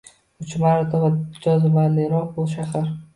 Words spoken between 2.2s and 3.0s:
bu shahar.